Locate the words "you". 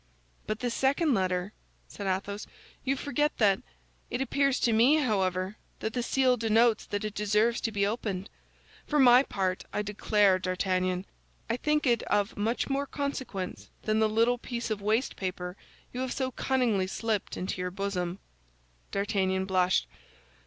2.83-2.95, 15.93-15.99